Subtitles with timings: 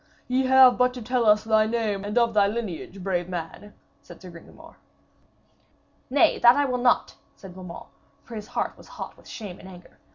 [0.27, 4.19] 'Ye have but to tell us thy name and of thy lineage, brave man,' said
[4.19, 4.75] Sir Gringamor.
[6.09, 7.85] 'Nay, that I will not!' said Beaumains,
[8.23, 9.99] for his heart was hot with shame and anger.